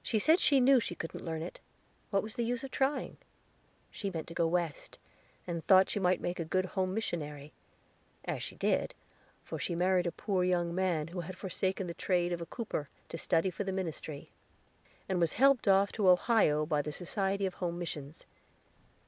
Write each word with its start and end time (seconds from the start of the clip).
She 0.00 0.20
said 0.20 0.38
she 0.38 0.60
knew 0.60 0.78
she 0.78 0.94
couldn't 0.94 1.24
learn 1.24 1.42
it; 1.42 1.58
what 2.10 2.22
was 2.22 2.36
the 2.36 2.44
use 2.44 2.62
of 2.62 2.70
trying? 2.70 3.16
She 3.90 4.08
meant 4.08 4.28
to 4.28 4.32
go 4.34 4.46
West, 4.46 4.96
and 5.44 5.66
thought 5.66 5.90
she 5.90 5.98
might 5.98 6.20
make 6.20 6.38
a 6.38 6.44
good 6.44 6.64
home 6.66 6.94
missionary, 6.94 7.52
as 8.24 8.44
she 8.44 8.54
did, 8.54 8.94
for 9.42 9.58
she 9.58 9.74
married 9.74 10.06
a 10.06 10.12
poor 10.12 10.44
young 10.44 10.72
man, 10.72 11.08
who 11.08 11.18
had 11.22 11.36
forsaken 11.36 11.88
the 11.88 11.94
trade 11.94 12.32
of 12.32 12.40
a 12.40 12.46
cooper, 12.46 12.88
to 13.08 13.18
study 13.18 13.50
for 13.50 13.64
the 13.64 13.72
ministry, 13.72 14.30
and 15.08 15.18
was 15.18 15.32
helped 15.32 15.66
off 15.66 15.90
to 15.94 16.08
Ohio 16.08 16.64
by 16.64 16.80
the 16.80 16.92
Society 16.92 17.44
of 17.44 17.54
Home 17.54 17.76
Missions. 17.76 18.26